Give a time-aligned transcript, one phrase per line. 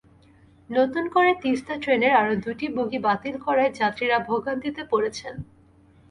[0.69, 5.33] নতুন করে তিস্তা ট্রেনের আরও দুটি বগি বাতিল করায় যাত্রীরা ভোগান্তিতে পড়েছেন।